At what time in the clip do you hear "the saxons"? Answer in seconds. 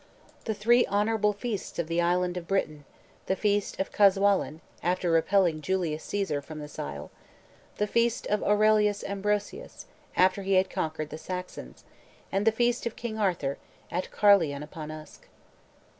11.11-11.83